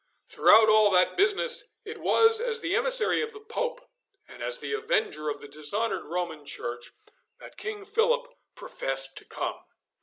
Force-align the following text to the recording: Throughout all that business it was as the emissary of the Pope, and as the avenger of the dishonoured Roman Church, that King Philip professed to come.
Throughout 0.27 0.67
all 0.67 0.89
that 0.89 1.15
business 1.15 1.77
it 1.85 1.99
was 2.01 2.41
as 2.41 2.59
the 2.61 2.75
emissary 2.75 3.21
of 3.21 3.33
the 3.33 3.39
Pope, 3.39 3.87
and 4.27 4.41
as 4.41 4.59
the 4.59 4.73
avenger 4.73 5.29
of 5.29 5.41
the 5.41 5.47
dishonoured 5.47 6.05
Roman 6.07 6.43
Church, 6.43 6.91
that 7.39 7.55
King 7.55 7.85
Philip 7.85 8.25
professed 8.55 9.15
to 9.17 9.25
come. 9.25 9.59